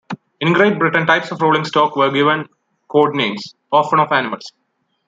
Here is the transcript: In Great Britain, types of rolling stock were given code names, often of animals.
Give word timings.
In 0.39 0.53
Great 0.53 0.79
Britain, 0.79 1.05
types 1.05 1.29
of 1.29 1.43
rolling 1.43 1.63
stock 1.63 1.95
were 1.95 2.09
given 2.09 2.49
code 2.87 3.13
names, 3.13 3.53
often 3.71 3.99
of 3.99 4.11
animals. 4.11 4.51